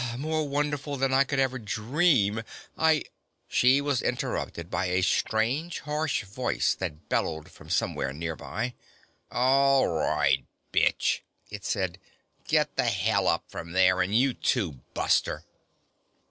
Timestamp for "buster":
14.95-15.43